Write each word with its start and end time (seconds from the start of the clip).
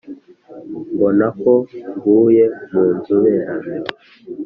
mbona 0.93 1.25
ko 1.41 1.51
nguye 1.95 2.43
mu 2.71 2.83
nzoberanyo 2.95 3.83